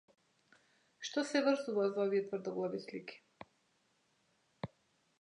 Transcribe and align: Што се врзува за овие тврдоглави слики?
Што 1.09 1.23
се 1.33 1.43
врзува 1.49 1.85
за 1.97 2.01
овие 2.05 2.23
тврдоглави 2.31 2.83
слики? 2.89 3.23